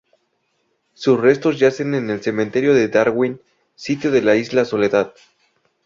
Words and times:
Sus 0.95 1.19
restos 1.21 1.59
yacen 1.59 1.93
en 1.93 2.09
el 2.09 2.23
Cementerio 2.23 2.73
de 2.73 2.87
Darwin, 2.87 3.39
sito 3.75 4.11
en 4.11 4.25
la 4.25 4.35
isla 4.35 4.65
Soledad. 4.65 5.13